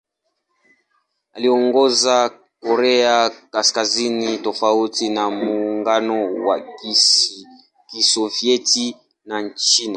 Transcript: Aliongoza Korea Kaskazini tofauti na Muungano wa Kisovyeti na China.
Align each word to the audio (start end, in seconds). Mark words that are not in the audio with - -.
Aliongoza 1.33 2.39
Korea 2.59 3.29
Kaskazini 3.29 4.37
tofauti 4.37 5.09
na 5.09 5.29
Muungano 5.29 6.45
wa 6.45 6.63
Kisovyeti 7.91 8.97
na 9.25 9.49
China. 9.49 9.89